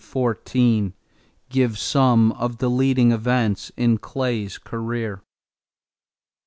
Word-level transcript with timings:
Give 1.49 1.77
some 1.77 2.31
of 2.31 2.57
the 2.57 2.71
leading 2.71 3.11
events 3.11 3.71
in 3.77 3.99
Clay's 3.99 4.57
career. 4.57 5.21